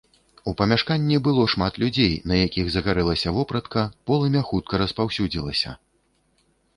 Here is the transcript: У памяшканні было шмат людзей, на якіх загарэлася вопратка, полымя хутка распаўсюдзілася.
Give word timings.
У 0.51 0.51
памяшканні 0.59 1.17
было 1.27 1.43
шмат 1.53 1.73
людзей, 1.83 2.13
на 2.31 2.39
якіх 2.45 2.65
загарэлася 2.75 3.33
вопратка, 3.35 3.83
полымя 4.13 4.41
хутка 4.49 4.73
распаўсюдзілася. 4.83 5.75